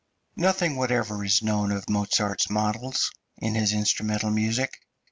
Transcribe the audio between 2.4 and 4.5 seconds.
models in his instrumental